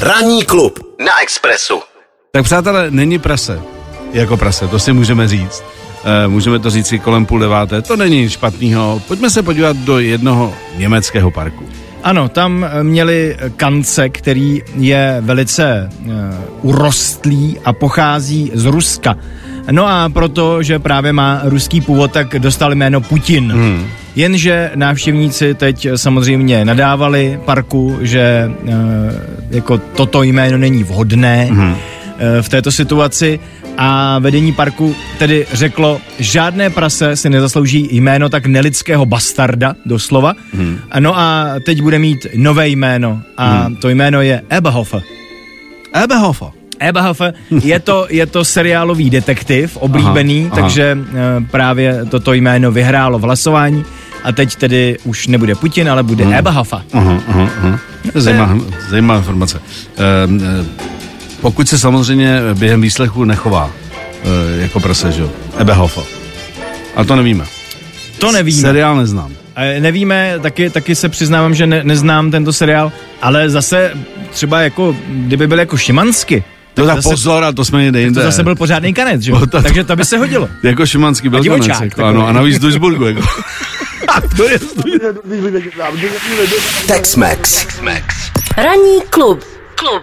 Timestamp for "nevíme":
67.16-67.44, 68.32-68.60, 69.80-70.34